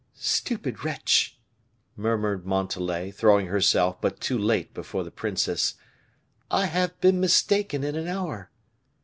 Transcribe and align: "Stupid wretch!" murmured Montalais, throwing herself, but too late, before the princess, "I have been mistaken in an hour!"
"Stupid 0.15 0.83
wretch!" 0.83 1.37
murmured 1.95 2.43
Montalais, 2.43 3.11
throwing 3.11 3.45
herself, 3.45 4.01
but 4.01 4.19
too 4.19 4.35
late, 4.35 4.73
before 4.73 5.03
the 5.03 5.11
princess, 5.11 5.75
"I 6.49 6.65
have 6.65 6.99
been 7.01 7.19
mistaken 7.19 7.83
in 7.83 7.95
an 7.95 8.07
hour!" 8.07 8.49